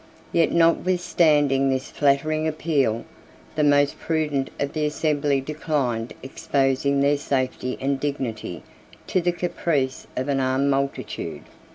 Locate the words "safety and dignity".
7.19-8.63